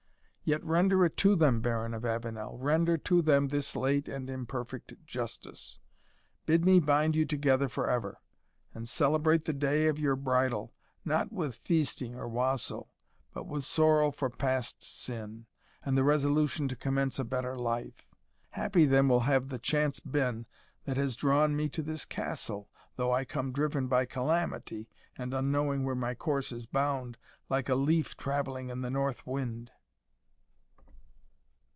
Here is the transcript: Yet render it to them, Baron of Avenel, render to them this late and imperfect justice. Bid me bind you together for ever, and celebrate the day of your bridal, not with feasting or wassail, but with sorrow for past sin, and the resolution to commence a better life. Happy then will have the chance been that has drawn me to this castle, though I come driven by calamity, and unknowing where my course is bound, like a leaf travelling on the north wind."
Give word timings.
Yet 0.43 0.65
render 0.65 1.05
it 1.05 1.15
to 1.17 1.37
them, 1.37 1.61
Baron 1.61 1.93
of 1.93 2.03
Avenel, 2.03 2.57
render 2.57 2.97
to 2.97 3.21
them 3.21 3.47
this 3.49 3.73
late 3.73 4.09
and 4.09 4.29
imperfect 4.29 4.95
justice. 5.05 5.79
Bid 6.45 6.65
me 6.65 6.81
bind 6.81 7.15
you 7.15 7.25
together 7.25 7.69
for 7.69 7.89
ever, 7.89 8.19
and 8.73 8.89
celebrate 8.89 9.45
the 9.45 9.53
day 9.53 9.87
of 9.87 9.97
your 9.97 10.17
bridal, 10.17 10.73
not 11.05 11.31
with 11.31 11.55
feasting 11.55 12.15
or 12.15 12.27
wassail, 12.27 12.89
but 13.33 13.45
with 13.47 13.63
sorrow 13.63 14.11
for 14.11 14.29
past 14.29 14.83
sin, 14.83 15.45
and 15.85 15.97
the 15.97 16.03
resolution 16.03 16.67
to 16.67 16.75
commence 16.75 17.17
a 17.17 17.23
better 17.23 17.55
life. 17.55 18.05
Happy 18.49 18.85
then 18.85 19.07
will 19.07 19.21
have 19.21 19.47
the 19.47 19.59
chance 19.59 20.01
been 20.01 20.47
that 20.83 20.97
has 20.97 21.15
drawn 21.15 21.55
me 21.55 21.69
to 21.69 21.81
this 21.81 22.03
castle, 22.03 22.67
though 22.97 23.13
I 23.13 23.23
come 23.23 23.53
driven 23.53 23.87
by 23.87 24.03
calamity, 24.03 24.89
and 25.17 25.33
unknowing 25.33 25.85
where 25.85 25.95
my 25.95 26.13
course 26.13 26.51
is 26.51 26.65
bound, 26.65 27.17
like 27.47 27.69
a 27.69 27.75
leaf 27.75 28.17
travelling 28.17 28.69
on 28.69 28.81
the 28.81 28.91
north 28.91 29.25
wind." 29.25 29.71